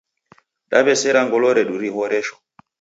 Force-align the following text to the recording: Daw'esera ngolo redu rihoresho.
Daw'esera 0.69 1.21
ngolo 1.25 1.49
redu 1.57 1.75
rihoresho. 1.81 2.35